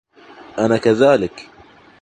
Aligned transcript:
أنا 0.59 0.77
كذلك 0.77 1.49